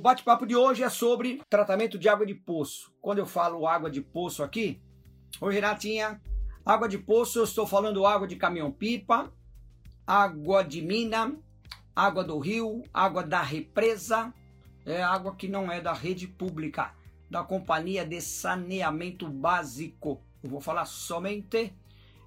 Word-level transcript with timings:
O 0.00 0.02
bate-papo 0.02 0.46
de 0.46 0.56
hoje 0.56 0.82
é 0.82 0.88
sobre 0.88 1.42
tratamento 1.50 1.98
de 1.98 2.08
água 2.08 2.24
de 2.24 2.34
poço. 2.34 2.90
Quando 3.02 3.18
eu 3.18 3.26
falo 3.26 3.66
água 3.66 3.90
de 3.90 4.00
poço 4.00 4.42
aqui, 4.42 4.80
oi 5.38 5.52
Renatinha, 5.52 6.18
água 6.64 6.88
de 6.88 6.96
poço, 6.96 7.38
eu 7.38 7.44
estou 7.44 7.66
falando 7.66 8.06
água 8.06 8.26
de 8.26 8.34
caminhão-pipa, 8.34 9.30
água 10.06 10.62
de 10.62 10.80
mina, 10.80 11.36
água 11.94 12.24
do 12.24 12.38
rio, 12.38 12.82
água 12.94 13.22
da 13.22 13.42
represa, 13.42 14.32
é 14.86 15.02
água 15.02 15.36
que 15.36 15.46
não 15.46 15.70
é 15.70 15.82
da 15.82 15.92
rede 15.92 16.26
pública, 16.26 16.94
da 17.28 17.44
Companhia 17.44 18.02
de 18.02 18.22
Saneamento 18.22 19.28
Básico. 19.28 20.18
Eu 20.42 20.48
vou 20.48 20.62
falar 20.62 20.86
somente 20.86 21.74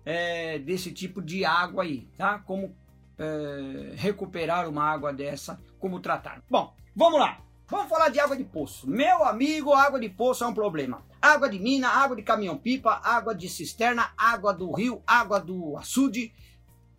é, 0.05 0.59
desse 0.59 0.91
tipo 0.91 1.23
de 1.23 1.43
água 1.43 1.81
aí, 1.81 2.07
tá? 2.19 2.37
Como 2.37 2.77
é, 3.17 3.95
recuperar 3.95 4.69
uma 4.69 4.83
água 4.83 5.11
dessa, 5.11 5.59
como 5.79 5.99
tratar. 5.99 6.43
Bom, 6.47 6.71
vamos 6.95 7.19
lá. 7.19 7.43
Vamos 7.73 7.89
falar 7.89 8.09
de 8.09 8.19
água 8.19 8.37
de 8.37 8.43
poço. 8.43 8.87
Meu 8.87 9.23
amigo, 9.23 9.73
água 9.73 9.99
de 9.99 10.07
poço 10.07 10.43
é 10.43 10.47
um 10.47 10.53
problema. 10.53 11.03
Água 11.19 11.49
de 11.49 11.57
mina, 11.57 11.89
água 11.89 12.15
de 12.15 12.21
caminhão-pipa, 12.21 13.01
água 13.03 13.33
de 13.33 13.49
cisterna, 13.49 14.13
água 14.15 14.53
do 14.53 14.71
rio, 14.71 15.01
água 15.07 15.39
do 15.39 15.75
açude, 15.75 16.31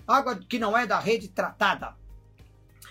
água 0.04 0.34
que 0.34 0.58
não 0.58 0.76
é 0.76 0.84
da 0.84 0.98
rede 0.98 1.28
tratada. 1.28 1.94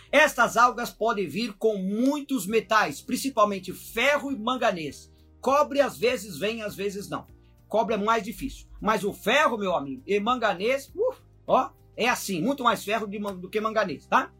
Estas 0.09 0.56
algas 0.56 0.92
podem 0.92 1.28
vir 1.28 1.58
com 1.58 1.76
muitos 1.76 2.48
metais, 2.48 3.02
principalmente 3.02 3.73
ferro 3.73 4.31
e 4.31 4.38
manganês. 4.38 5.12
Cobre 5.42 5.81
às 5.81 5.98
vezes 5.98 6.38
vem, 6.38 6.62
às 6.62 6.76
vezes 6.76 7.09
não. 7.09 7.28
Cobre 7.68 7.95
é 7.95 7.98
mais 7.98 8.23
difícil. 8.23 8.66
Mas 8.80 9.04
o 9.04 9.12
ferro, 9.12 9.58
meu 9.58 9.76
amigo, 9.76 10.02
e 10.08 10.22
manganês, 10.22 10.90
uf, 10.95 11.22
ó, 11.45 11.70
é 11.98 12.08
assim, 12.08 12.42
muito 12.42 12.64
mais 12.64 12.81
ferro 12.81 13.06
do 13.06 13.50
que 13.50 13.59
manganês, 13.59 14.06
tá? 14.06 14.31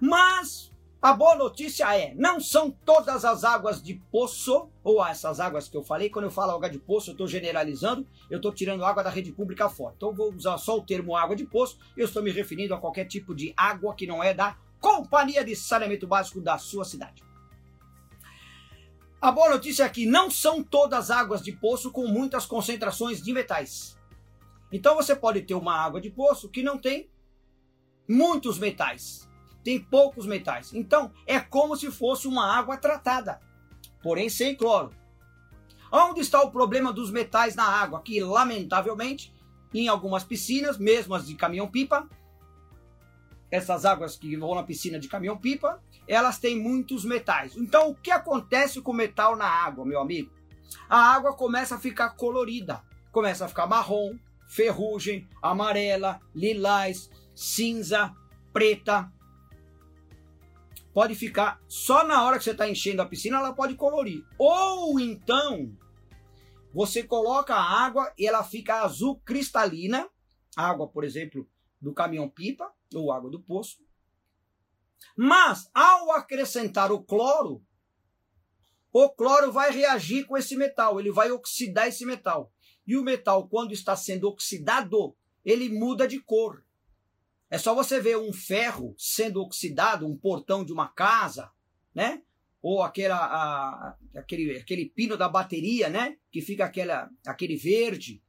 Mas 0.00 0.70
a 1.06 1.12
boa 1.12 1.36
notícia 1.36 1.96
é, 1.96 2.12
não 2.16 2.40
são 2.40 2.68
todas 2.68 3.24
as 3.24 3.44
águas 3.44 3.80
de 3.80 3.94
poço, 4.10 4.68
ou 4.82 5.06
essas 5.06 5.38
águas 5.38 5.68
que 5.68 5.76
eu 5.76 5.84
falei, 5.84 6.10
quando 6.10 6.24
eu 6.24 6.32
falo 6.32 6.50
água 6.50 6.68
de 6.68 6.80
poço, 6.80 7.10
eu 7.10 7.12
estou 7.12 7.28
generalizando, 7.28 8.04
eu 8.28 8.38
estou 8.38 8.52
tirando 8.52 8.84
água 8.84 9.04
da 9.04 9.10
rede 9.10 9.30
pública 9.30 9.68
fora. 9.68 9.94
Então 9.96 10.12
vou 10.12 10.34
usar 10.34 10.58
só 10.58 10.76
o 10.76 10.82
termo 10.82 11.14
água 11.14 11.36
de 11.36 11.44
poço, 11.44 11.78
eu 11.96 12.06
estou 12.06 12.24
me 12.24 12.32
referindo 12.32 12.74
a 12.74 12.80
qualquer 12.80 13.04
tipo 13.04 13.36
de 13.36 13.54
água 13.56 13.94
que 13.94 14.04
não 14.04 14.20
é 14.20 14.34
da 14.34 14.58
Companhia 14.80 15.44
de 15.44 15.54
Saneamento 15.54 16.08
Básico 16.08 16.40
da 16.40 16.58
sua 16.58 16.84
cidade. 16.84 17.22
A 19.20 19.30
boa 19.30 19.50
notícia 19.50 19.84
é 19.84 19.88
que 19.88 20.06
não 20.06 20.28
são 20.28 20.60
todas 20.60 21.12
águas 21.12 21.40
de 21.40 21.52
poço 21.52 21.92
com 21.92 22.08
muitas 22.08 22.46
concentrações 22.46 23.22
de 23.22 23.32
metais. 23.32 23.96
Então 24.72 24.96
você 24.96 25.14
pode 25.14 25.42
ter 25.42 25.54
uma 25.54 25.76
água 25.76 26.00
de 26.00 26.10
poço 26.10 26.48
que 26.48 26.64
não 26.64 26.76
tem 26.76 27.08
muitos 28.08 28.58
metais, 28.58 29.28
tem 29.66 29.80
poucos 29.80 30.26
metais. 30.26 30.72
Então 30.72 31.10
é 31.26 31.40
como 31.40 31.76
se 31.76 31.90
fosse 31.90 32.28
uma 32.28 32.56
água 32.56 32.76
tratada, 32.76 33.40
porém 34.00 34.28
sem 34.28 34.54
cloro. 34.54 34.92
Onde 35.90 36.20
está 36.20 36.40
o 36.40 36.52
problema 36.52 36.92
dos 36.92 37.10
metais 37.10 37.56
na 37.56 37.64
água? 37.64 38.00
Que 38.00 38.20
lamentavelmente 38.20 39.34
em 39.74 39.88
algumas 39.88 40.22
piscinas, 40.22 40.78
mesmo 40.78 41.16
as 41.16 41.26
de 41.26 41.34
caminhão-pipa, 41.34 42.08
essas 43.50 43.84
águas 43.84 44.16
que 44.16 44.36
vão 44.36 44.54
na 44.54 44.62
piscina 44.62 45.00
de 45.00 45.08
caminhão-pipa, 45.08 45.82
elas 46.06 46.38
têm 46.38 46.56
muitos 46.56 47.04
metais. 47.04 47.56
Então, 47.56 47.90
o 47.90 47.94
que 47.96 48.12
acontece 48.12 48.80
com 48.80 48.92
o 48.92 48.94
metal 48.94 49.34
na 49.34 49.48
água, 49.48 49.84
meu 49.84 50.00
amigo? 50.00 50.30
A 50.88 51.12
água 51.12 51.34
começa 51.34 51.74
a 51.74 51.80
ficar 51.80 52.10
colorida, 52.10 52.84
começa 53.10 53.44
a 53.44 53.48
ficar 53.48 53.66
marrom, 53.66 54.16
ferrugem, 54.46 55.28
amarela, 55.42 56.20
lilás, 56.32 57.10
cinza, 57.34 58.14
preta. 58.52 59.12
Pode 60.96 61.14
ficar 61.14 61.62
só 61.68 62.06
na 62.06 62.24
hora 62.24 62.38
que 62.38 62.44
você 62.44 62.52
está 62.52 62.66
enchendo 62.66 63.02
a 63.02 63.06
piscina, 63.06 63.36
ela 63.36 63.52
pode 63.52 63.74
colorir. 63.74 64.24
Ou 64.38 64.98
então 64.98 65.76
você 66.72 67.02
coloca 67.02 67.54
a 67.54 67.84
água 67.84 68.10
e 68.16 68.26
ela 68.26 68.42
fica 68.42 68.80
azul 68.80 69.20
cristalina, 69.20 70.08
água, 70.56 70.88
por 70.88 71.04
exemplo, 71.04 71.46
do 71.78 71.92
caminhão 71.92 72.30
pipa 72.30 72.72
ou 72.94 73.12
água 73.12 73.30
do 73.30 73.42
poço. 73.42 73.76
Mas 75.14 75.70
ao 75.74 76.12
acrescentar 76.12 76.90
o 76.90 77.02
cloro, 77.02 77.62
o 78.90 79.10
cloro 79.10 79.52
vai 79.52 79.70
reagir 79.70 80.24
com 80.24 80.34
esse 80.34 80.56
metal, 80.56 80.98
ele 80.98 81.12
vai 81.12 81.30
oxidar 81.30 81.88
esse 81.88 82.06
metal. 82.06 82.50
E 82.86 82.96
o 82.96 83.02
metal, 83.02 83.46
quando 83.50 83.72
está 83.72 83.94
sendo 83.94 84.28
oxidado, 84.28 85.14
ele 85.44 85.68
muda 85.68 86.08
de 86.08 86.20
cor. 86.20 86.65
É 87.50 87.58
só 87.58 87.74
você 87.74 88.00
ver 88.00 88.18
um 88.18 88.32
ferro 88.32 88.94
sendo 88.98 89.40
oxidado, 89.40 90.06
um 90.06 90.16
portão 90.16 90.64
de 90.64 90.72
uma 90.72 90.88
casa, 90.88 91.50
né? 91.94 92.22
Ou 92.60 92.82
aquela, 92.82 93.16
a, 93.16 93.96
aquele, 94.16 94.58
aquele 94.58 94.86
pino 94.86 95.16
da 95.16 95.28
bateria, 95.28 95.88
né? 95.88 96.16
Que 96.32 96.40
fica 96.40 96.64
aquela, 96.64 97.08
aquele 97.24 97.56
verde. 97.56 98.22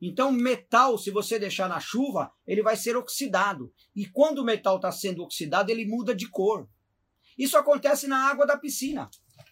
Então, 0.00 0.32
metal, 0.32 0.96
se 0.96 1.10
você 1.10 1.38
deixar 1.38 1.68
na 1.68 1.80
chuva, 1.80 2.32
ele 2.46 2.62
vai 2.62 2.76
ser 2.76 2.96
oxidado. 2.96 3.72
E 3.94 4.06
quando 4.06 4.38
o 4.38 4.44
metal 4.44 4.76
está 4.76 4.90
sendo 4.90 5.22
oxidado, 5.22 5.70
ele 5.70 5.86
muda 5.86 6.14
de 6.14 6.28
cor. 6.28 6.68
Isso 7.36 7.58
acontece 7.58 8.06
na 8.06 8.30
água 8.30 8.46
da 8.46 8.56
piscina. 8.56 9.10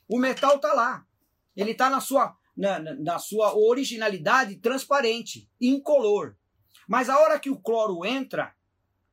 O 0.08 0.18
metal 0.18 0.56
está 0.56 0.72
lá. 0.72 1.06
Ele 1.54 1.72
está 1.72 1.90
na 1.90 2.00
sua 2.00 2.36
na, 2.56 2.78
na, 2.78 2.94
na 2.94 3.18
sua 3.18 3.56
originalidade 3.56 4.56
transparente, 4.56 5.50
incolor. 5.60 6.36
Mas 6.88 7.08
a 7.08 7.18
hora 7.18 7.38
que 7.38 7.50
o 7.50 7.60
cloro 7.60 8.04
entra, 8.04 8.53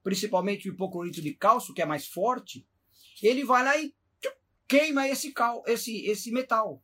principalmente 0.04 0.70
o 0.70 0.74
hipoclorito 0.74 1.22
de 1.22 1.34
cálcio, 1.34 1.74
que 1.74 1.82
é 1.82 1.86
mais 1.86 2.08
forte, 2.08 2.66
ele 3.22 3.44
vai 3.44 3.64
lá 3.64 3.78
e 3.78 3.94
queima 4.68 5.08
esse, 5.08 5.32
cal, 5.32 5.64
esse, 5.68 6.06
esse 6.06 6.32
metal. 6.32 6.82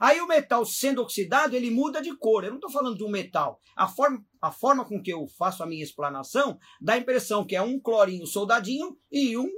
Aí 0.00 0.20
o 0.20 0.26
metal 0.26 0.64
sendo 0.66 1.02
oxidado, 1.02 1.54
ele 1.54 1.70
muda 1.70 2.02
de 2.02 2.14
cor. 2.16 2.44
Eu 2.44 2.50
não 2.50 2.56
estou 2.56 2.70
falando 2.70 2.96
de 2.96 3.04
um 3.04 3.08
metal. 3.08 3.60
A 3.76 3.86
forma, 3.88 4.24
a 4.40 4.50
forma 4.50 4.84
com 4.84 5.00
que 5.00 5.12
eu 5.12 5.26
faço 5.26 5.62
a 5.62 5.66
minha 5.66 5.84
explanação 5.84 6.58
dá 6.80 6.94
a 6.94 6.98
impressão 6.98 7.46
que 7.46 7.54
é 7.54 7.62
um 7.62 7.78
clorinho 7.78 8.26
soldadinho 8.26 8.98
e 9.10 9.36
um 9.36 9.48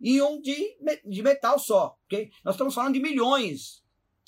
íon 0.00 0.40
de, 0.40 0.76
de 1.04 1.22
metal 1.22 1.58
só. 1.58 1.96
Okay? 2.06 2.30
Nós 2.44 2.54
estamos 2.54 2.74
falando 2.74 2.94
de 2.94 3.00
milhões. 3.00 3.82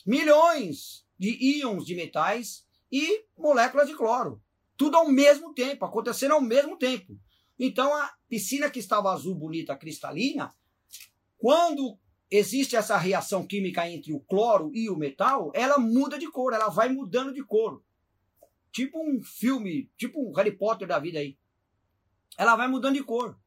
Milhões 0.07 1.07
de 1.19 1.37
íons 1.59 1.85
de 1.85 1.95
metais 1.95 2.67
e 2.91 3.25
moléculas 3.37 3.87
de 3.87 3.95
cloro. 3.95 4.43
Tudo 4.77 4.97
ao 4.97 5.11
mesmo 5.11 5.53
tempo, 5.53 5.85
acontecendo 5.85 6.33
ao 6.33 6.41
mesmo 6.41 6.79
tempo. 6.79 7.19
Então 7.63 7.95
a 7.95 8.11
piscina 8.27 8.71
que 8.71 8.79
estava 8.79 9.13
azul, 9.13 9.35
bonita, 9.35 9.77
cristalina, 9.77 10.51
quando 11.37 11.99
existe 12.31 12.75
essa 12.75 12.97
reação 12.97 13.47
química 13.47 13.87
entre 13.87 14.15
o 14.15 14.21
cloro 14.21 14.71
e 14.75 14.89
o 14.89 14.97
metal, 14.97 15.53
ela 15.55 15.79
muda 15.79 16.19
de 16.19 16.31
cor, 16.31 16.55
ela 16.55 16.71
vai 16.71 16.89
mudando 16.89 17.35
de 17.35 17.45
cor. 17.45 17.85
Tipo 18.73 18.99
um 18.99 19.21
filme, 19.23 19.91
tipo 19.95 20.27
um 20.27 20.33
Harry 20.33 20.53
Potter 20.53 20.89
da 20.89 20.99
vida 20.99 21.19
aí. 21.19 21.37
Ela 22.39 22.57
vai 22.57 22.67
mudando 22.67 22.95
de 22.95 23.05
cor. 23.05 23.39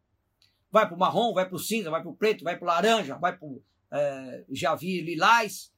Vai 0.69 0.85
para 0.85 0.95
o 0.95 0.99
marrom, 0.99 1.33
vai 1.33 1.47
para 1.47 1.55
o 1.55 1.59
cinza, 1.59 1.89
vai 1.89 2.01
para 2.01 2.11
o 2.11 2.15
preto, 2.15 2.43
vai 2.43 2.55
para 2.55 2.65
o 2.65 2.67
laranja, 2.67 3.17
vai 3.17 3.35
para 3.35 3.47
é, 3.93 4.45
já 4.51 4.75
vi 4.75 5.01
lilás. 5.01 5.73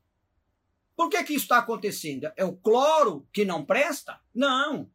Por 0.93 1.09
que, 1.09 1.23
que 1.23 1.33
isso 1.33 1.43
está 1.43 1.59
acontecendo? 1.59 2.29
É 2.35 2.43
o 2.43 2.57
cloro 2.57 3.27
que 3.31 3.45
não 3.45 3.65
presta? 3.65 4.19
Não. 4.33 4.89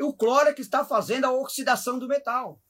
O 0.00 0.12
cloro 0.12 0.48
é 0.48 0.52
que 0.52 0.60
está 0.60 0.84
fazendo 0.84 1.24
a 1.24 1.32
oxidação 1.32 1.98
do 2.00 2.08
metal. 2.08 2.60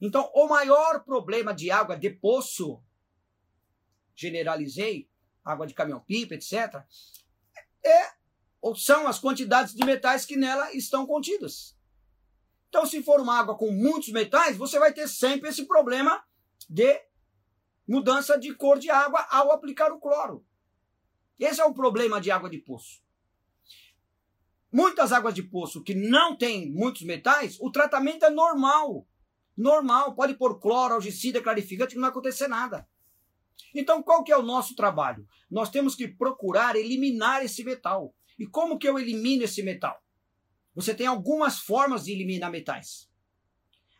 Então, 0.00 0.30
o 0.34 0.48
maior 0.48 1.04
problema 1.04 1.52
de 1.52 1.70
água 1.70 1.96
de 1.96 2.10
poço, 2.10 2.82
generalizei, 4.14 5.10
água 5.44 5.66
de 5.66 5.74
caminhão-pipa, 5.74 6.34
etc., 6.34 6.82
é, 7.84 8.12
ou 8.60 8.74
são 8.74 9.06
as 9.06 9.18
quantidades 9.18 9.74
de 9.74 9.84
metais 9.84 10.24
que 10.24 10.36
nela 10.36 10.72
estão 10.74 11.06
contidas. 11.06 11.76
Então, 12.68 12.86
se 12.86 13.02
for 13.02 13.20
uma 13.20 13.38
água 13.38 13.56
com 13.56 13.70
muitos 13.70 14.10
metais, 14.10 14.56
você 14.56 14.78
vai 14.78 14.92
ter 14.92 15.08
sempre 15.08 15.48
esse 15.48 15.66
problema 15.66 16.22
de 16.68 17.02
mudança 17.86 18.38
de 18.38 18.54
cor 18.54 18.78
de 18.78 18.88
água 18.88 19.26
ao 19.30 19.50
aplicar 19.50 19.90
o 19.92 19.98
cloro. 19.98 20.46
Esse 21.38 21.60
é 21.60 21.64
o 21.64 21.74
problema 21.74 22.20
de 22.20 22.30
água 22.30 22.48
de 22.48 22.58
poço. 22.58 23.02
Muitas 24.70 25.10
águas 25.10 25.34
de 25.34 25.42
poço 25.42 25.82
que 25.82 25.94
não 25.94 26.36
têm 26.36 26.70
muitos 26.70 27.02
metais, 27.02 27.58
o 27.60 27.72
tratamento 27.72 28.24
é 28.24 28.30
normal. 28.30 29.04
Normal, 29.60 30.14
pode 30.14 30.34
pôr 30.34 30.58
cloro, 30.58 30.94
algicida, 30.94 31.42
clarificante, 31.42 31.90
que 31.90 31.94
não 31.96 32.02
vai 32.02 32.10
acontecer 32.10 32.48
nada. 32.48 32.88
Então, 33.74 34.02
qual 34.02 34.24
que 34.24 34.32
é 34.32 34.36
o 34.36 34.42
nosso 34.42 34.74
trabalho? 34.74 35.26
Nós 35.50 35.70
temos 35.70 35.94
que 35.94 36.08
procurar 36.08 36.76
eliminar 36.76 37.44
esse 37.44 37.62
metal. 37.62 38.14
E 38.38 38.46
como 38.46 38.78
que 38.78 38.88
eu 38.88 38.98
elimino 38.98 39.44
esse 39.44 39.62
metal? 39.62 40.02
Você 40.74 40.94
tem 40.94 41.06
algumas 41.06 41.58
formas 41.58 42.04
de 42.04 42.12
eliminar 42.12 42.50
metais. 42.50 43.10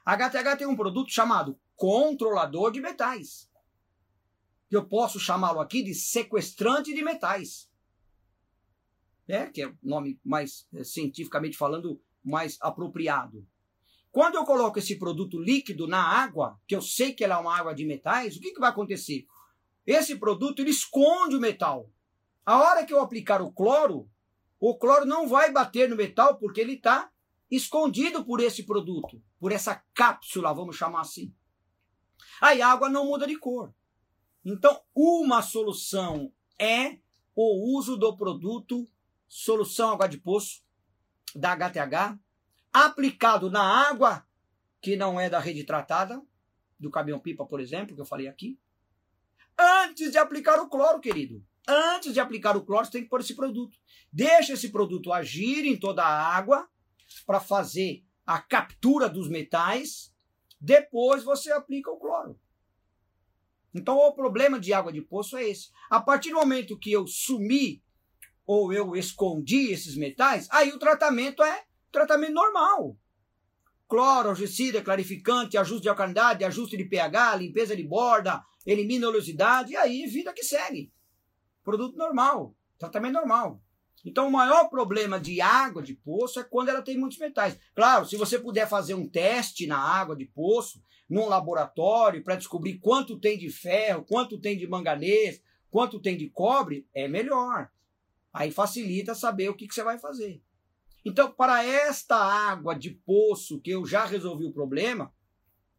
A 0.05 0.15
HTH 0.15 0.57
tem 0.59 0.67
um 0.67 0.77
produto 0.77 1.13
chamado 1.13 1.61
controlador 1.77 2.73
de 2.73 2.81
metais 2.81 3.51
eu 4.71 4.87
posso 4.87 5.19
chamá-lo 5.19 5.61
aqui 5.61 5.83
de 5.83 5.95
sequestrante 5.95 6.95
de 6.95 7.03
metais. 7.03 7.69
É, 9.27 9.47
que 9.47 9.63
é 9.63 9.69
o 9.69 9.77
nome 9.83 10.19
mais 10.25 10.67
é, 10.75 10.83
cientificamente 10.83 11.57
falando 11.57 12.01
mais 12.25 12.57
apropriado. 12.61 13.47
Quando 14.13 14.35
eu 14.35 14.45
coloco 14.45 14.79
esse 14.79 14.99
produto 14.99 15.39
líquido 15.39 15.87
na 15.87 16.03
água, 16.03 16.59
que 16.67 16.75
eu 16.75 16.83
sei 16.83 17.13
que 17.13 17.23
ela 17.23 17.37
é 17.37 17.39
uma 17.39 17.57
água 17.57 17.75
de 17.75 17.85
metais, 17.85 18.37
o 18.37 18.41
que, 18.41 18.53
que 18.53 18.61
vai 18.61 18.71
acontecer? 18.71 19.27
esse 19.87 20.17
produto 20.17 20.61
ele 20.61 20.71
esconde 20.71 21.35
o 21.35 21.41
metal. 21.41 21.91
A 22.47 22.59
hora 22.59 22.85
que 22.85 22.93
eu 22.93 23.01
aplicar 23.01 23.43
o 23.43 23.51
cloro, 23.51 24.09
o 24.61 24.77
cloro 24.77 25.05
não 25.05 25.27
vai 25.27 25.51
bater 25.51 25.89
no 25.89 25.97
metal 25.97 26.37
porque 26.37 26.61
ele 26.61 26.75
está 26.75 27.11
escondido 27.51 28.25
por 28.25 28.41
esse 28.41 28.63
produto, 28.63 29.21
por 29.39 29.51
essa 29.51 29.83
cápsula, 29.95 30.55
vamos 30.55 30.77
chamar 30.77 31.01
assim. 31.01 31.35
Aí 32.41 32.63
a 32.63 32.69
água 32.69 32.89
não 32.89 33.07
muda 33.07 33.27
de 33.27 33.37
cor. 33.37 33.75
Então, 34.45 34.81
uma 34.95 35.43
solução 35.43 36.33
é 36.59 36.99
o 37.35 37.77
uso 37.77 37.97
do 37.97 38.17
produto 38.17 38.89
solução 39.29 39.93
água 39.93 40.09
de 40.09 40.19
poço 40.19 40.63
da 41.35 41.53
HTH 41.53 42.19
aplicado 42.73 43.51
na 43.51 43.63
água 43.63 44.27
que 44.81 44.97
não 44.97 45.21
é 45.21 45.29
da 45.29 45.39
rede 45.39 45.65
tratada, 45.65 46.23
do 46.79 46.91
caminhão-pipa, 46.91 47.45
por 47.45 47.61
exemplo, 47.61 47.95
que 47.95 48.01
eu 48.01 48.07
falei 48.07 48.27
aqui, 48.27 48.59
antes 49.59 50.11
de 50.11 50.19
aplicar 50.19 50.59
o 50.61 50.69
cloro, 50.69 51.01
querido. 51.01 51.45
Antes 51.69 52.15
de 52.15 52.21
aplicar 52.21 52.57
o 52.57 52.65
cloro, 52.65 52.87
você 52.87 52.93
tem 52.93 53.03
que 53.03 53.09
pôr 53.09 53.21
esse 53.21 53.35
produto. 53.35 53.79
Deixa 54.11 54.55
esse 54.55 54.71
produto 54.71 55.13
agir 55.13 55.67
em 55.67 55.79
toda 55.79 56.03
a 56.03 56.35
água 56.35 56.69
para 57.27 57.39
fazer 57.39 58.03
a 58.27 58.41
captura 58.41 59.09
dos 59.09 59.29
metais. 59.29 60.13
Depois 60.59 61.23
você 61.23 61.53
aplica 61.53 61.91
o 61.91 61.99
cloro. 61.99 62.41
Então 63.75 63.97
o 63.99 64.13
problema 64.13 64.59
de 64.59 64.73
água 64.73 64.93
de 64.93 65.03
poço 65.03 65.37
é 65.37 65.49
esse. 65.49 65.71
A 65.91 66.01
partir 66.01 66.31
do 66.31 66.37
momento 66.37 66.79
que 66.79 66.91
eu 66.91 67.07
sumi 67.07 67.83
ou 68.47 68.73
eu 68.73 68.97
escondi 68.97 69.71
esses 69.71 69.97
metais, 69.97 70.49
aí 70.51 70.71
o 70.71 70.79
tratamento 70.79 71.43
é 71.43 71.65
tratamento 71.91 72.33
normal. 72.33 72.97
Cloro, 73.89 74.29
algicida, 74.29 74.83
clarificante, 74.83 75.59
ajuste 75.59 75.83
de 75.83 75.89
alcalinidade, 75.89 76.45
ajuste 76.45 76.77
de 76.77 76.85
pH, 76.85 77.37
limpeza 77.37 77.75
de 77.75 77.83
borda, 77.83 78.41
elimina 78.65 79.09
oleosidade, 79.09 79.73
e 79.73 79.77
aí 79.77 80.07
vida 80.07 80.33
que 80.33 80.45
segue. 80.45 80.93
Produto 81.65 81.97
normal, 81.97 82.55
tratamento 82.79 83.15
normal. 83.15 83.61
Então, 84.05 84.29
o 84.29 84.33
maior 84.33 84.69
problema 84.69 85.21
de 85.21 85.41
água 85.41 85.83
de 85.83 85.95
poço 85.95 86.41
é 86.41 86.45
quando 86.45 86.71
ela 86.71 86.83
tem 86.83 86.97
muitos 86.97 87.19
metais. 87.19 87.59
Claro, 87.75 88.07
se 88.07 88.17
você 88.17 88.39
puder 88.39 88.69
fazer 88.69 88.95
um 88.95 89.09
teste 89.09 89.67
na 89.67 89.79
água 89.79 90.17
de 90.17 90.25
poço, 90.25 90.83
num 91.09 91.27
laboratório, 91.27 92.23
para 92.23 92.37
descobrir 92.37 92.79
quanto 92.79 93.19
tem 93.19 93.37
de 93.37 93.51
ferro, 93.51 94.05
quanto 94.09 94.41
tem 94.41 94.57
de 94.57 94.67
manganês, 94.67 95.43
quanto 95.71 96.01
tem 96.01 96.17
de 96.17 96.31
cobre, 96.31 96.89
é 96.95 97.09
melhor. 97.09 97.69
Aí 98.33 98.51
facilita 98.51 99.15
saber 99.15 99.49
o 99.49 99.55
que, 99.55 99.67
que 99.67 99.75
você 99.75 99.83
vai 99.83 99.99
fazer. 99.99 100.41
Então, 101.05 101.33
para 101.33 101.65
esta 101.65 102.17
água 102.17 102.75
de 102.75 102.91
poço 102.91 103.61
que 103.61 103.71
eu 103.71 103.87
já 103.87 104.05
resolvi 104.05 104.45
o 104.45 104.53
problema, 104.53 105.13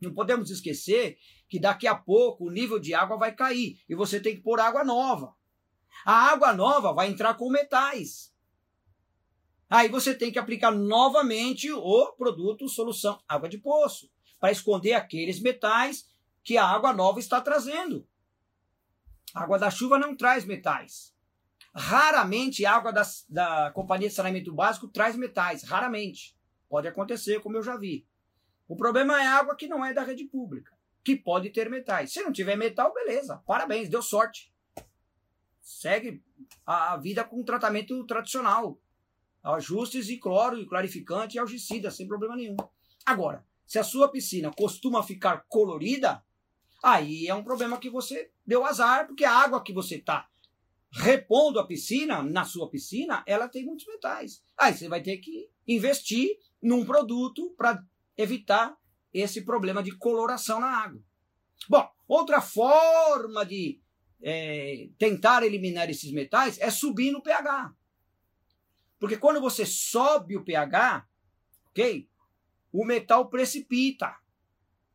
não 0.02 0.14
podemos 0.14 0.50
esquecer 0.50 1.18
que 1.48 1.60
daqui 1.60 1.86
a 1.86 1.96
pouco 1.96 2.48
o 2.48 2.52
nível 2.52 2.80
de 2.80 2.94
água 2.94 3.18
vai 3.18 3.36
cair 3.36 3.80
e 3.88 3.94
você 3.94 4.20
tem 4.20 4.36
que 4.36 4.42
pôr 4.42 4.60
água 4.60 4.84
nova. 4.84 5.36
A 6.06 6.32
água 6.32 6.54
nova 6.54 6.94
vai 6.94 7.10
entrar 7.10 7.36
com 7.36 7.50
metais. 7.50 8.34
Aí 9.70 9.88
você 9.88 10.16
tem 10.16 10.32
que 10.32 10.40
aplicar 10.40 10.72
novamente 10.72 11.72
o 11.72 12.14
produto 12.14 12.68
solução 12.68 13.22
água 13.28 13.48
de 13.48 13.58
poço 13.58 14.10
para 14.40 14.52
esconder 14.52 14.94
aqueles 14.94 15.40
metais 15.40 16.10
que 16.44 16.58
a 16.58 16.66
água 16.66 16.92
nova 16.92 17.20
está 17.20 17.40
trazendo. 17.40 18.08
A 19.34 19.44
água 19.44 19.60
da 19.60 19.70
chuva 19.70 20.00
não 20.00 20.16
traz 20.16 20.46
metais. 20.46 21.16
Raramente 21.74 22.66
a 22.66 22.76
água 22.76 22.92
da, 22.92 23.04
da 23.30 23.72
Companhia 23.72 24.10
de 24.10 24.16
Saneamento 24.16 24.54
Básico 24.54 24.88
traz 24.88 25.16
metais. 25.16 25.64
Raramente. 25.64 26.36
Pode 26.70 26.88
acontecer, 26.88 27.40
como 27.42 27.58
eu 27.58 27.64
já 27.64 27.78
vi. 27.78 28.06
O 28.68 28.76
problema 28.76 29.22
é 29.22 29.26
a 29.26 29.36
água 29.38 29.56
que 29.56 29.68
não 29.68 29.84
é 29.84 29.94
da 29.94 30.04
rede 30.04 30.26
pública, 30.26 30.74
que 31.04 31.16
pode 31.16 31.50
ter 31.50 31.70
metais. 31.70 32.14
Se 32.14 32.22
não 32.22 32.32
tiver 32.32 32.56
metal, 32.56 32.94
beleza. 32.94 33.42
Parabéns, 33.46 33.90
deu 33.90 34.02
sorte. 34.02 34.54
Segue 35.62 36.24
a, 36.66 36.94
a 36.94 36.98
vida 36.98 37.24
com 37.24 37.44
tratamento 37.44 38.06
tradicional. 38.06 38.80
Ajustes 39.44 40.06
de 40.06 40.18
cloro, 40.18 40.58
e 40.58 40.66
clarificante 40.66 41.36
e 41.36 41.40
algicida, 41.40 41.92
sem 41.92 42.08
problema 42.08 42.36
nenhum. 42.36 42.56
Agora, 43.06 43.46
se 43.66 43.80
a 43.80 43.84
sua 43.84 44.10
piscina 44.10 44.52
costuma 44.56 45.04
ficar 45.04 45.46
colorida, 45.50 46.24
aí 46.84 47.28
é 47.28 47.34
um 47.34 47.44
problema 47.44 47.78
que 47.78 47.90
você 47.90 48.32
deu 48.46 48.66
azar, 48.66 49.08
porque 49.08 49.26
a 49.26 49.34
água 49.34 49.64
que 49.64 49.74
você 49.74 49.96
está 49.96 50.30
repondo 50.92 51.60
a 51.60 51.66
piscina, 51.66 52.22
na 52.22 52.44
sua 52.44 52.70
piscina, 52.70 53.24
ela 53.26 53.48
tem 53.48 53.66
muitos 53.66 53.86
metais. 53.86 54.44
Aí 54.58 54.74
você 54.74 54.90
vai 54.90 55.02
ter 55.02 55.18
que 55.18 55.50
investir 55.68 56.38
num 56.62 56.86
produto 56.86 57.54
para 57.58 57.84
evitar 58.18 58.78
esse 59.14 59.42
problema 59.44 59.82
de 59.82 59.96
coloração 59.98 60.60
na 60.60 60.68
água. 60.68 61.02
Bom, 61.70 61.90
outra 62.08 62.42
forma 62.42 63.46
de 63.46 63.80
é, 64.22 64.90
tentar 64.98 65.44
eliminar 65.44 65.90
esses 65.90 66.12
metais 66.12 66.60
é 66.60 66.70
subir 66.70 67.12
no 67.12 67.22
pH. 67.22 67.74
Porque 69.00 69.18
quando 69.18 69.42
você 69.42 69.66
sobe 69.66 70.38
o 70.38 70.44
pH, 70.44 71.08
ok? 71.70 72.08
O 72.72 72.86
metal 72.86 73.30
precipita. 73.30 74.16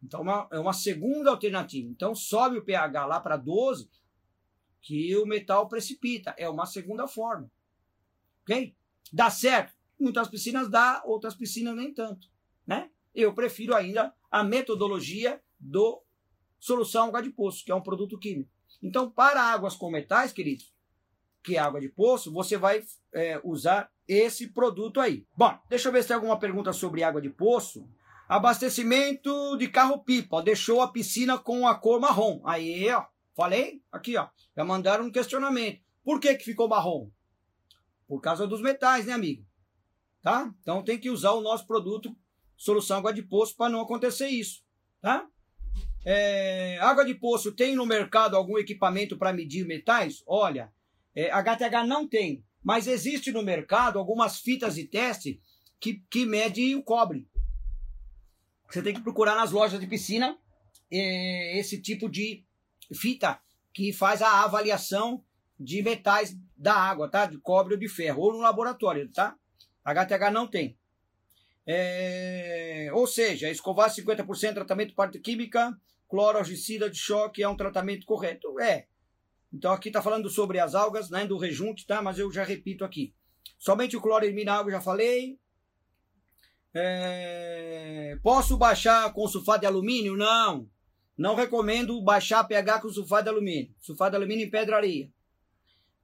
Então, 0.03 0.21
uma, 0.21 0.47
é 0.53 0.59
uma 0.59 0.73
segunda 0.73 1.31
alternativa. 1.31 1.89
Então, 1.91 2.15
sobe 2.15 2.59
o 2.59 2.65
pH 2.65 3.07
lá 3.07 3.21
para 3.21 3.37
12, 3.37 3.91
que 4.87 5.17
o 5.17 5.27
metal 5.27 5.69
precipita. 5.69 6.33
É 6.39 6.49
uma 6.49 6.65
segunda 6.65 7.09
forma. 7.09 7.51
Ok? 8.43 8.73
Dá 9.13 9.29
certo? 9.29 9.75
Muitas 9.99 10.29
piscinas 10.29 10.71
dá, 10.71 11.03
outras 11.05 11.35
piscinas 11.35 11.75
nem 11.75 11.93
tanto. 11.93 12.29
Né? 12.65 12.89
Eu 13.13 13.35
prefiro 13.35 13.75
ainda 13.75 14.15
a 14.31 14.45
metodologia 14.45 15.43
do 15.59 16.01
solução 16.61 17.09
água 17.09 17.21
de 17.21 17.31
poço, 17.31 17.65
que 17.65 17.73
é 17.73 17.75
um 17.75 17.83
produto 17.83 18.17
químico. 18.17 18.49
Então, 18.81 19.11
para 19.11 19.43
águas 19.43 19.75
com 19.75 19.91
metais, 19.91 20.33
queridos, 20.33 20.73
que 21.43 21.57
é 21.57 21.59
água 21.59 21.81
de 21.81 21.89
poço, 21.89 22.33
você 22.33 22.57
vai 22.57 22.85
é, 23.13 23.41
usar 23.43 23.91
esse 24.07 24.53
produto 24.53 25.01
aí. 25.01 25.27
Bom, 25.37 25.59
deixa 25.69 25.89
eu 25.89 25.93
ver 25.93 26.03
se 26.03 26.09
tem 26.09 26.15
alguma 26.15 26.39
pergunta 26.39 26.73
sobre 26.73 27.03
água 27.03 27.21
de 27.21 27.31
poço. 27.31 27.89
Abastecimento 28.29 29.57
de 29.57 29.67
carro-pipa. 29.67 30.43
Deixou 30.43 30.81
a 30.81 30.93
piscina 30.93 31.39
com 31.39 31.67
a 31.67 31.75
cor 31.75 31.99
marrom. 31.99 32.41
Aí, 32.45 32.89
ó. 32.91 33.05
Falei? 33.37 33.83
Aqui, 33.93 34.17
ó. 34.17 34.29
Já 34.57 34.65
mandaram 34.65 35.05
um 35.05 35.13
questionamento. 35.13 35.81
Por 36.03 36.19
que, 36.19 36.35
que 36.35 36.45
ficou 36.45 36.69
marrom? 36.69 37.11
Por 38.09 38.21
causa 38.21 38.47
dos 38.47 38.63
metais, 38.63 39.07
né, 39.07 39.13
amigo? 39.13 39.45
Tá? 40.23 40.53
Então 40.61 40.83
tem 40.83 40.99
que 40.99 41.11
usar 41.11 41.33
o 41.33 41.41
nosso 41.41 41.67
produto 41.67 42.17
solução 42.57 42.99
água 42.99 43.13
de 43.13 43.23
poço 43.23 43.55
para 43.55 43.71
não 43.71 43.81
acontecer 43.81 44.29
isso, 44.29 44.63
tá? 45.01 45.29
É, 46.05 46.79
água 46.81 47.05
de 47.05 47.15
poço 47.15 47.53
tem 47.53 47.75
no 47.75 47.85
mercado 47.85 48.37
algum 48.37 48.57
equipamento 48.57 49.19
para 49.19 49.33
medir 49.33 49.67
metais? 49.67 50.23
Olha, 50.27 50.73
é, 51.15 51.31
HTH 51.31 51.87
não 51.87 52.09
tem, 52.09 52.45
mas 52.63 52.87
existe 52.87 53.31
no 53.31 53.43
mercado 53.43 53.99
algumas 53.99 54.39
fitas 54.39 54.77
de 54.77 54.85
teste 54.85 55.41
que, 55.79 56.03
que 56.09 56.25
mede 56.25 56.75
o 56.75 56.83
cobre. 56.83 57.29
Você 58.71 58.83
tem 58.83 58.95
que 58.95 59.03
procurar 59.03 59.35
nas 59.35 59.51
lojas 59.51 59.79
de 59.79 59.87
piscina 59.87 60.39
é, 60.91 61.59
esse 61.59 61.81
tipo 61.83 62.09
de 62.09 62.46
fita 62.95 63.41
que 63.73 63.93
faz 63.93 64.23
a 64.23 64.45
avaliação 64.45 65.23
de 65.59 65.83
metais 65.83 66.37
da 66.57 66.75
água, 66.75 67.11
tá? 67.11 67.27
De 67.27 67.39
cobre 67.39 67.75
ou 67.75 67.81
de 67.81 67.89
ferro, 67.89 68.23
ou 68.23 68.33
no 68.33 68.39
laboratório, 68.39 69.11
tá? 69.11 69.37
HTH 69.85 70.31
não 70.33 70.47
tem. 70.47 70.79
É... 71.67 72.91
Ou 72.93 73.07
seja, 73.07 73.51
escovar 73.51 73.91
50% 73.91 74.55
tratamento 74.55 74.95
parte 74.95 75.19
química, 75.19 75.77
clorogicida 76.09 76.89
de 76.89 76.99
choque 76.99 77.43
é 77.43 77.49
um 77.49 77.57
tratamento 77.57 78.07
correto? 78.07 78.59
É. 78.61 78.87
Então 79.53 79.73
aqui 79.73 79.89
está 79.89 80.03
falando 80.03 80.29
sobre 80.31 80.59
as 80.59 80.75
algas, 80.75 81.11
né, 81.11 81.27
do 81.27 81.39
rejunte, 81.39 81.87
tá? 81.87 82.01
Mas 82.03 82.19
eu 82.19 82.31
já 82.31 82.45
repito 82.45 82.85
aqui. 82.85 83.15
Somente 83.59 83.97
o 83.97 84.01
cloro 84.01 84.25
elimina 84.25 84.55
água, 84.55 84.71
já 84.71 84.81
falei. 84.81 85.39
É... 86.75 88.19
Posso 88.23 88.57
baixar 88.57 89.13
com 89.13 89.27
sulfato 89.27 89.61
de 89.61 89.67
alumínio? 89.67 90.17
Não. 90.17 90.69
Não 91.17 91.35
recomendo 91.35 92.01
baixar 92.03 92.45
pH 92.45 92.81
com 92.81 92.89
sulfato 92.91 93.25
de 93.25 93.31
alumínio. 93.31 93.75
Sulfato 93.81 94.11
de 94.11 94.17
alumínio 94.17 94.47
em 94.47 94.51
pedraria. 94.51 95.11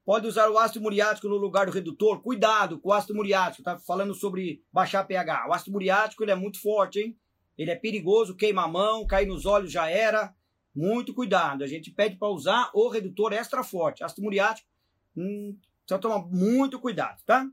Pode 0.05 0.27
usar 0.27 0.49
o 0.49 0.57
ácido 0.57 0.81
muriático 0.81 1.29
no 1.29 1.37
lugar 1.37 1.67
do 1.67 1.71
redutor. 1.71 2.21
Cuidado 2.21 2.79
com 2.79 2.89
o 2.89 2.93
ácido 2.93 3.15
muriático. 3.15 3.63
Tá 3.63 3.77
falando 3.77 4.13
sobre 4.13 4.63
baixar 4.71 5.03
pH. 5.05 5.47
O 5.47 5.53
ácido 5.53 5.71
muriático 5.71 6.23
ele 6.23 6.31
é 6.31 6.35
muito 6.35 6.59
forte, 6.59 6.99
hein? 6.99 7.17
Ele 7.57 7.69
é 7.69 7.75
perigoso, 7.75 8.35
queima 8.35 8.63
a 8.63 8.67
mão, 8.67 9.05
cair 9.05 9.27
nos 9.27 9.45
olhos 9.45 9.71
já 9.71 9.87
era. 9.87 10.33
Muito 10.75 11.13
cuidado. 11.13 11.63
A 11.63 11.67
gente 11.67 11.91
pede 11.91 12.17
para 12.17 12.27
usar 12.29 12.71
o 12.73 12.89
redutor 12.89 13.31
extra 13.31 13.63
forte. 13.63 14.03
Ácido 14.03 14.23
muriático, 14.23 14.67
hum, 15.15 15.55
precisa 15.85 16.01
tomar 16.01 16.25
muito 16.25 16.79
cuidado, 16.79 17.21
tá? 17.23 17.47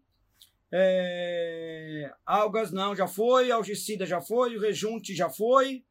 É... 0.72 2.10
Algas 2.24 2.72
não, 2.72 2.96
já 2.96 3.06
foi. 3.06 3.50
Algicida 3.50 4.06
já 4.06 4.20
foi. 4.20 4.58
Rejunte 4.58 5.14
já 5.14 5.28
foi. 5.28 5.84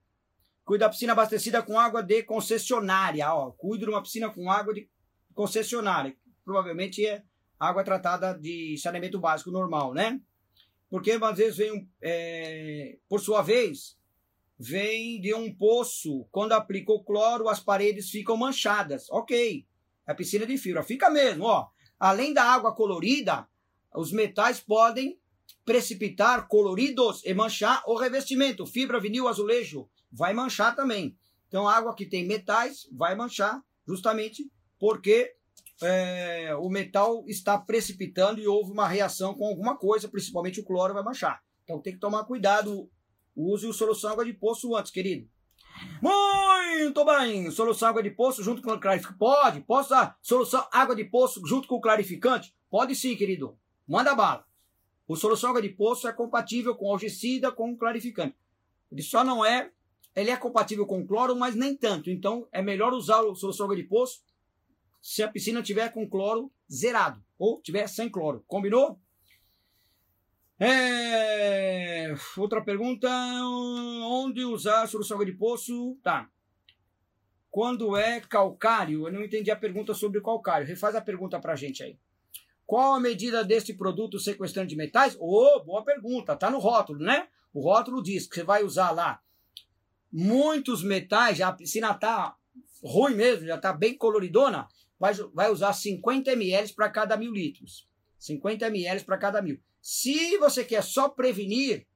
Cuida 0.70 0.86
da 0.86 0.92
piscina 0.92 1.14
abastecida 1.14 1.64
com 1.64 1.80
água 1.80 2.04
de 2.04 2.22
concessionária. 2.22 3.34
Ó, 3.34 3.50
cuido 3.54 3.86
de 3.86 3.92
uma 3.92 4.04
piscina 4.04 4.30
com 4.30 4.52
água 4.52 4.72
de 4.72 4.88
concessionária. 5.34 6.16
Provavelmente 6.46 7.04
é 7.04 7.24
água 7.60 7.84
tratada 7.84 8.36
de 8.36 8.78
saneamento 8.78 9.20
básico 9.20 9.50
normal, 9.50 9.96
né? 9.96 10.22
Porque 10.88 11.14
às 11.14 11.38
vezes 11.38 11.58
vem, 11.58 11.90
é, 12.00 13.00
por 13.10 13.20
sua 13.20 13.42
vez, 13.42 13.98
vem 14.60 15.20
de 15.20 15.34
um 15.34 15.52
poço. 15.52 16.28
Quando 16.30 16.52
aplica 16.52 16.92
o 16.92 17.04
cloro, 17.04 17.50
as 17.50 17.60
paredes 17.60 18.12
ficam 18.12 18.38
manchadas. 18.38 19.10
Ok. 19.10 19.66
É 20.08 20.14
piscina 20.14 20.46
de 20.46 20.56
fibra. 20.56 20.84
Fica 20.84 21.10
mesmo, 21.10 21.46
ó. 21.46 21.68
Além 22.00 22.32
da 22.32 22.44
água 22.44 22.76
colorida, 22.76 23.48
os 23.92 24.12
metais 24.12 24.60
podem 24.60 25.20
precipitar 25.66 26.48
coloridos 26.48 27.26
e 27.26 27.34
manchar 27.34 27.82
o 27.88 27.98
revestimento. 27.98 28.68
Fibra, 28.68 29.00
vinil, 29.00 29.28
azulejo. 29.28 29.90
Vai 30.12 30.34
manchar 30.34 30.75
também. 30.75 31.18
Então, 31.48 31.68
água 31.68 31.96
que 31.96 32.06
tem 32.06 32.28
metais 32.28 32.88
vai 32.92 33.16
manchar 33.16 33.62
justamente 33.88 34.51
porque 34.80 35.36
é, 35.82 36.56
o 36.56 36.70
metal 36.70 37.24
está 37.28 37.58
precipitando 37.58 38.39
e 38.39 38.48
houve 38.48 38.72
uma 38.72 38.88
reação 38.88 39.34
com 39.34 39.48
alguma 39.48 39.78
coisa, 39.78 40.08
principalmente 40.08 40.60
o 40.60 40.66
cloro 40.66 40.94
vai 40.94 41.04
manchar. 41.04 41.42
Então 41.63 41.82
tem 41.82 41.94
que 41.94 42.00
tomar 42.00 42.25
cuidado. 42.25 42.89
Use 43.36 43.66
o 43.66 43.74
solução 43.74 44.12
água 44.12 44.25
de 44.25 44.34
poço 44.34 44.75
antes, 44.75 44.92
querido. 44.92 45.30
Muito 46.01 47.06
bem! 47.06 47.50
Solução 47.51 47.89
água 47.89 48.04
de 48.04 48.12
poço 48.12 48.44
junto 48.44 48.62
com 48.62 48.72
o 48.72 48.80
clarificante. 48.80 49.18
Pode, 49.18 49.62
posso 49.62 49.94
usar 49.94 50.18
solução 50.22 50.68
água 50.72 50.96
de 50.96 51.06
poço 51.06 51.46
junto 51.46 51.68
com 51.68 51.75
o 51.75 51.82
clarificante? 51.82 52.54
Pode 52.70 52.96
sim, 52.96 53.16
querido. 53.16 53.58
Manda 53.88 54.13
bala. 54.13 54.46
O 55.08 55.16
solução 55.16 55.51
água 55.51 55.62
de 55.62 55.70
poço 55.70 56.08
é 56.08 56.13
compatível 56.13 56.75
com 56.75 56.92
algicida, 56.92 57.51
com 57.51 57.78
clarificante. 57.78 58.36
Ele 58.92 59.01
só 59.01 59.24
não 59.24 59.46
é, 59.46 59.72
ele 60.16 60.32
é 60.32 60.38
compatível 60.38 60.86
com 60.86 61.06
cloro, 61.06 61.36
mas 61.36 61.56
nem 61.56 61.75
tanto. 61.75 62.10
Então 62.10 62.48
é 62.51 62.62
melhor 62.62 62.94
usar 62.94 63.22
o 63.22 63.36
solução 63.36 63.68
de 63.74 63.84
poço 63.84 64.22
se 65.01 65.24
a 65.24 65.28
piscina 65.28 65.62
tiver 65.62 65.89
com 65.94 66.10
cloro 66.10 66.51
zerado 66.72 67.24
ou 67.38 67.62
tiver 67.62 67.88
sem 67.88 68.10
cloro. 68.10 68.44
Combinou? 68.48 69.00
É... 70.60 72.13
Outra 72.38 72.62
pergunta: 72.62 73.10
onde 74.08 74.44
usar 74.44 74.88
solução 74.88 75.24
de 75.24 75.32
poço? 75.32 75.98
Tá. 76.04 76.30
Quando 77.50 77.96
é 77.96 78.20
calcário? 78.20 79.08
Eu 79.08 79.13
não 79.13 79.24
entendi 79.24 79.50
a 79.50 79.56
pergunta 79.56 79.94
sobre 79.94 80.22
calcário. 80.22 80.68
Refaz 80.68 80.96
a 80.96 81.01
pergunta 81.01 81.39
pra 81.39 81.56
gente 81.56 81.82
aí. 81.82 81.98
Qual 82.66 82.94
a 82.94 83.00
medida 83.00 83.44
deste 83.44 83.74
produto 83.74 84.20
sequestrante 84.20 84.70
de 84.70 84.75
metais? 84.75 85.18
Oh, 85.20 85.63
boa 85.63 85.84
pergunta. 85.84 86.36
Tá 86.36 86.51
no 86.51 86.60
rótulo, 86.60 87.00
né? 87.00 87.28
O 87.51 87.62
rótulo 87.62 88.04
diz 88.04 88.28
que 88.28 88.36
você 88.36 88.44
vai 88.44 88.63
usar 88.63 88.92
lá 88.92 89.20
muitos 90.12 90.84
metais, 90.84 91.38
já 91.38 91.50
a 91.50 91.54
piscina 91.54 91.94
tá 91.94 92.36
ruim 92.84 93.16
mesmo, 93.16 93.46
já 93.46 93.58
tá 93.58 93.74
bem 93.74 93.98
coloridona 93.98 94.68
vai, 95.00 95.13
vai 95.34 95.50
usar 95.50 95.74
50 95.74 96.32
ml 96.34 96.74
para 96.74 96.89
cada 96.89 97.16
mil 97.16 97.32
litros. 97.32 97.88
50 98.20 98.68
ml 98.68 99.06
para 99.06 99.18
cada 99.18 99.42
mil. 99.42 99.60
Se 99.82 100.38
você 100.38 100.63
quer 100.66 100.84
só 100.84 101.08
prevenir, 101.08 101.88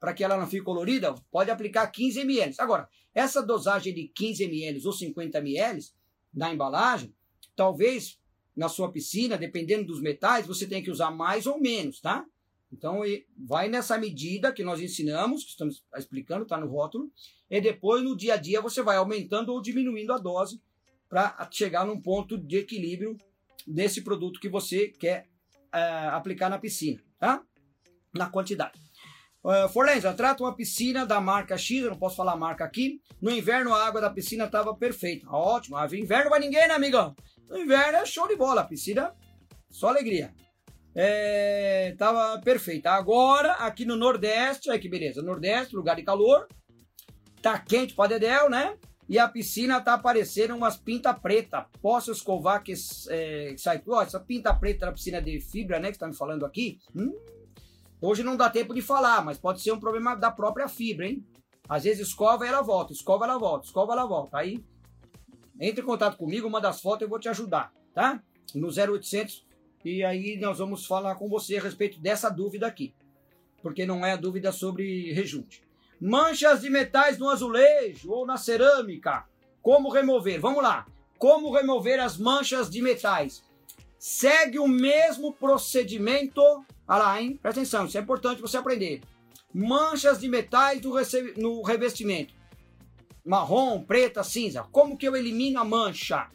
para 0.00 0.14
que 0.14 0.24
ela 0.24 0.38
não 0.38 0.46
fique 0.46 0.64
colorida, 0.64 1.14
pode 1.30 1.50
aplicar 1.50 1.86
15 1.88 2.20
ml. 2.20 2.54
Agora, 2.58 2.88
essa 3.14 3.42
dosagem 3.42 3.92
de 3.92 4.08
15 4.08 4.44
ml 4.44 4.86
ou 4.86 4.92
50 4.92 5.38
ml 5.38 5.84
na 6.32 6.52
embalagem, 6.52 7.14
talvez 7.54 8.18
na 8.56 8.68
sua 8.68 8.90
piscina, 8.90 9.36
dependendo 9.36 9.86
dos 9.86 10.00
metais, 10.00 10.46
você 10.46 10.66
tenha 10.66 10.82
que 10.82 10.90
usar 10.90 11.10
mais 11.10 11.46
ou 11.46 11.60
menos, 11.60 12.00
tá? 12.00 12.24
Então, 12.72 13.00
vai 13.36 13.68
nessa 13.68 13.96
medida 13.98 14.52
que 14.52 14.62
nós 14.62 14.80
ensinamos, 14.80 15.42
que 15.42 15.50
estamos 15.50 15.82
explicando, 15.96 16.42
está 16.42 16.58
no 16.58 16.68
rótulo, 16.68 17.10
e 17.50 17.60
depois 17.60 18.02
no 18.02 18.16
dia 18.16 18.34
a 18.34 18.36
dia 18.36 18.60
você 18.60 18.82
vai 18.82 18.96
aumentando 18.96 19.52
ou 19.52 19.62
diminuindo 19.62 20.12
a 20.12 20.18
dose 20.18 20.60
para 21.08 21.48
chegar 21.50 21.86
num 21.86 22.00
ponto 22.00 22.36
de 22.36 22.58
equilíbrio 22.58 23.16
desse 23.66 24.02
produto 24.02 24.38
que 24.38 24.48
você 24.48 24.88
quer 24.88 25.28
uh, 25.74 26.10
aplicar 26.12 26.50
na 26.50 26.58
piscina, 26.58 27.02
tá? 27.18 27.42
Na 28.14 28.28
quantidade. 28.28 28.78
Uh, 29.42 29.68
Forlenza, 29.70 30.12
trata 30.12 30.42
uma 30.42 30.54
piscina 30.54 31.06
da 31.06 31.20
marca 31.20 31.56
X, 31.56 31.82
eu 31.82 31.90
não 31.90 31.98
posso 31.98 32.16
falar 32.16 32.32
a 32.32 32.36
marca 32.36 32.64
aqui. 32.64 33.00
No 33.20 33.30
inverno 33.30 33.72
a 33.72 33.86
água 33.86 34.00
da 34.00 34.10
piscina 34.10 34.44
estava 34.44 34.74
perfeita. 34.74 35.26
Ótimo, 35.30 35.76
inverno 35.94 36.28
vai 36.28 36.40
ninguém, 36.40 36.68
né, 36.68 36.74
amigão? 36.74 37.16
No 37.48 37.56
inverno 37.56 37.98
é 37.98 38.04
show 38.04 38.28
de 38.28 38.36
bola, 38.36 38.60
a 38.60 38.66
piscina 38.66 39.14
só 39.70 39.88
alegria. 39.88 40.34
É, 41.00 41.94
perfeita. 42.42 42.90
Agora, 42.90 43.52
aqui 43.52 43.84
no 43.84 43.94
Nordeste, 43.94 44.68
olha 44.68 44.80
que 44.80 44.88
beleza. 44.88 45.22
Nordeste, 45.22 45.76
lugar 45.76 45.94
de 45.94 46.02
calor. 46.02 46.48
Tá 47.40 47.56
quente 47.56 47.94
para 47.94 48.18
dedéu, 48.18 48.50
né? 48.50 48.76
E 49.08 49.16
a 49.16 49.28
piscina 49.28 49.80
tá 49.80 49.94
aparecendo 49.94 50.56
umas 50.56 50.76
pinta 50.76 51.14
preta. 51.14 51.68
Posso 51.80 52.10
escovar 52.10 52.64
que, 52.64 52.74
é, 53.10 53.54
sai 53.56 53.78
tudo? 53.78 54.00
Essa 54.00 54.18
pinta 54.18 54.52
preta 54.52 54.86
da 54.86 54.92
piscina 54.92 55.22
de 55.22 55.40
fibra, 55.40 55.78
né? 55.78 55.92
Que 55.92 55.98
tá 55.98 56.08
me 56.08 56.16
falando 56.16 56.44
aqui. 56.44 56.80
Hum, 56.92 57.16
hoje 58.02 58.24
não 58.24 58.36
dá 58.36 58.50
tempo 58.50 58.74
de 58.74 58.82
falar, 58.82 59.24
mas 59.24 59.38
pode 59.38 59.62
ser 59.62 59.70
um 59.70 59.78
problema 59.78 60.16
da 60.16 60.32
própria 60.32 60.66
fibra, 60.66 61.06
hein? 61.06 61.24
Às 61.68 61.84
vezes 61.84 62.08
escova 62.08 62.44
e 62.44 62.48
ela 62.48 62.60
volta, 62.60 62.92
escova 62.92 63.24
ela 63.24 63.38
volta, 63.38 63.66
escova 63.66 63.92
ela 63.92 64.04
volta. 64.04 64.38
Aí 64.38 64.64
entre 65.60 65.80
em 65.80 65.86
contato 65.86 66.16
comigo, 66.16 66.48
uma 66.48 66.60
das 66.60 66.80
fotos 66.80 67.02
eu 67.02 67.08
vou 67.08 67.20
te 67.20 67.28
ajudar, 67.28 67.72
tá? 67.94 68.20
No 68.52 68.68
0800 68.68 69.46
e 69.84 70.04
aí 70.04 70.36
nós 70.38 70.58
vamos 70.58 70.86
falar 70.86 71.14
com 71.14 71.28
você 71.28 71.56
a 71.56 71.62
respeito 71.62 72.00
dessa 72.00 72.28
dúvida 72.28 72.66
aqui. 72.66 72.92
Porque 73.62 73.86
não 73.86 74.04
é 74.04 74.12
a 74.12 74.16
dúvida 74.16 74.52
sobre 74.52 75.12
rejunte. 75.12 75.62
Manchas 76.00 76.60
de 76.60 76.70
metais 76.70 77.18
no 77.18 77.28
azulejo 77.28 78.10
ou 78.10 78.26
na 78.26 78.36
cerâmica. 78.36 79.26
Como 79.62 79.90
remover? 79.90 80.40
Vamos 80.40 80.62
lá. 80.62 80.86
Como 81.18 81.52
remover 81.52 82.00
as 82.00 82.16
manchas 82.16 82.70
de 82.70 82.80
metais? 82.80 83.42
Segue 83.98 84.58
o 84.58 84.68
mesmo 84.68 85.32
procedimento. 85.32 86.40
Olha 86.86 86.98
lá, 86.98 87.20
hein? 87.20 87.38
Presta 87.42 87.60
atenção, 87.60 87.86
isso 87.86 87.98
é 87.98 88.00
importante 88.00 88.40
você 88.40 88.56
aprender. 88.56 89.02
Manchas 89.52 90.20
de 90.20 90.28
metais 90.28 90.80
no 91.36 91.62
revestimento. 91.62 92.32
Marrom, 93.24 93.82
preta, 93.82 94.22
cinza. 94.22 94.62
Como 94.70 94.96
que 94.96 95.06
eu 95.06 95.16
elimino 95.16 95.60
a 95.60 95.64
mancha? 95.64 96.28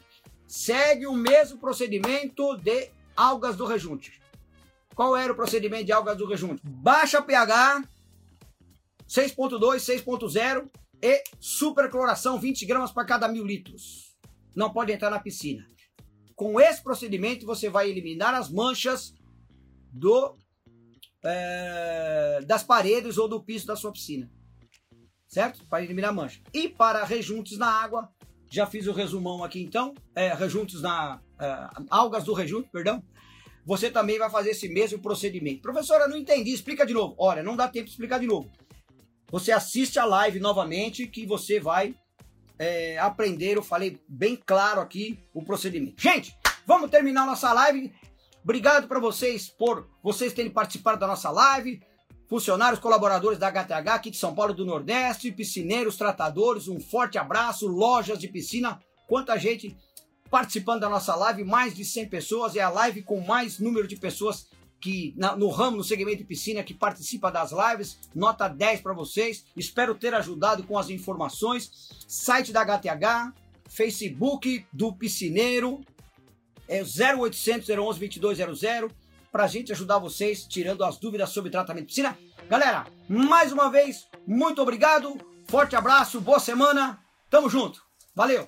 Segue 0.46 1.06
o 1.06 1.14
mesmo 1.14 1.58
procedimento 1.58 2.56
de 2.58 2.90
algas 3.16 3.56
do 3.56 3.66
rejunte. 3.66 4.20
Qual 4.94 5.16
era 5.16 5.32
o 5.32 5.36
procedimento 5.36 5.84
de 5.84 5.92
algas 5.92 6.16
do 6.16 6.26
rejunte? 6.26 6.62
Baixa 6.64 7.20
pH, 7.20 7.82
6.2, 9.08 9.58
6.0 10.04 10.70
e 11.02 11.22
supercloração 11.40 12.38
20 12.38 12.64
gramas 12.64 12.92
para 12.92 13.04
cada 13.04 13.28
mil 13.28 13.44
litros. 13.44 14.14
Não 14.54 14.72
pode 14.72 14.92
entrar 14.92 15.10
na 15.10 15.18
piscina. 15.18 15.66
Com 16.34 16.60
esse 16.60 16.82
procedimento 16.82 17.46
você 17.46 17.68
vai 17.68 17.90
eliminar 17.90 18.34
as 18.34 18.50
manchas 18.50 19.14
do 19.92 20.36
é, 21.24 22.40
das 22.46 22.62
paredes 22.62 23.18
ou 23.18 23.28
do 23.28 23.42
piso 23.42 23.66
da 23.66 23.76
sua 23.76 23.92
piscina. 23.92 24.30
Certo? 25.26 25.66
Para 25.66 25.82
eliminar 25.82 26.14
mancha. 26.14 26.40
E 26.52 26.68
para 26.68 27.04
rejuntos 27.04 27.58
na 27.58 27.68
água, 27.68 28.08
já 28.54 28.66
fiz 28.66 28.86
o 28.86 28.92
resumão 28.92 29.42
aqui 29.42 29.62
então, 29.62 29.94
é, 30.14 30.32
rejuntos 30.34 30.82
na 30.82 31.20
é, 31.40 31.68
algas 31.90 32.24
do 32.24 32.32
rejunto, 32.32 32.68
perdão. 32.70 33.02
Você 33.66 33.90
também 33.90 34.18
vai 34.18 34.28
fazer 34.28 34.50
esse 34.50 34.68
mesmo 34.68 34.98
procedimento. 34.98 35.62
Professora, 35.62 36.06
não 36.06 36.16
entendi, 36.16 36.50
explica 36.50 36.84
de 36.84 36.92
novo. 36.92 37.14
Olha, 37.18 37.42
não 37.42 37.56
dá 37.56 37.66
tempo 37.66 37.86
de 37.86 37.92
explicar 37.92 38.20
de 38.20 38.26
novo 38.26 38.50
você 39.34 39.50
assiste 39.50 39.98
a 39.98 40.04
live 40.04 40.38
novamente 40.38 41.08
que 41.08 41.26
você 41.26 41.58
vai 41.58 41.92
é, 42.56 42.96
aprender. 42.98 43.56
Eu 43.56 43.64
falei 43.64 44.00
bem 44.08 44.36
claro 44.36 44.80
aqui 44.80 45.18
o 45.34 45.42
procedimento. 45.42 46.00
Gente, 46.00 46.38
vamos 46.64 46.88
terminar 46.88 47.26
nossa 47.26 47.52
live. 47.52 47.92
Obrigado 48.44 48.86
para 48.86 49.00
vocês 49.00 49.48
por 49.48 49.88
vocês 50.04 50.32
terem 50.32 50.52
participado 50.52 51.00
da 51.00 51.08
nossa 51.08 51.32
live. 51.32 51.82
Funcionários, 52.28 52.80
colaboradores 52.80 53.38
da 53.38 53.48
HTH 53.48 53.94
aqui 53.94 54.10
de 54.10 54.16
São 54.16 54.34
Paulo 54.34 54.54
do 54.54 54.64
Nordeste, 54.64 55.30
piscineiros, 55.30 55.96
tratadores, 55.96 56.68
um 56.68 56.80
forte 56.80 57.18
abraço, 57.18 57.66
lojas 57.66 58.18
de 58.18 58.28
piscina. 58.28 58.80
Quanta 59.06 59.36
gente 59.38 59.76
participando 60.30 60.80
da 60.80 60.88
nossa 60.88 61.14
live, 61.14 61.44
mais 61.44 61.74
de 61.74 61.84
100 61.84 62.08
pessoas, 62.08 62.56
é 62.56 62.60
a 62.60 62.70
live 62.70 63.02
com 63.02 63.20
mais 63.20 63.58
número 63.58 63.86
de 63.86 63.96
pessoas 63.96 64.48
que 64.80 65.14
na, 65.16 65.36
no 65.36 65.48
ramo, 65.48 65.76
no 65.78 65.84
segmento 65.84 66.18
de 66.18 66.24
piscina, 66.24 66.62
que 66.62 66.74
participa 66.74 67.30
das 67.30 67.52
lives. 67.52 67.98
Nota 68.14 68.48
10 68.48 68.80
para 68.80 68.92
vocês. 68.92 69.44
Espero 69.56 69.94
ter 69.94 70.12
ajudado 70.12 70.62
com 70.64 70.76
as 70.78 70.90
informações. 70.90 71.70
Site 72.06 72.52
da 72.52 72.62
HTH, 72.62 73.32
Facebook 73.68 74.66
do 74.72 74.92
Piscineiro, 74.92 75.80
é 76.68 76.82
0800 76.82 77.70
011 77.70 78.08
2200 78.18 78.94
para 79.34 79.42
a 79.42 79.48
gente 79.48 79.72
ajudar 79.72 79.98
vocês 79.98 80.44
tirando 80.44 80.84
as 80.84 80.96
dúvidas 80.96 81.30
sobre 81.30 81.50
tratamento 81.50 81.86
de 81.86 81.88
piscina. 81.88 82.16
Galera, 82.48 82.86
mais 83.08 83.50
uma 83.50 83.68
vez, 83.68 84.06
muito 84.24 84.62
obrigado, 84.62 85.18
forte 85.48 85.74
abraço, 85.74 86.20
boa 86.20 86.38
semana, 86.38 87.00
tamo 87.28 87.50
junto, 87.50 87.82
valeu! 88.14 88.44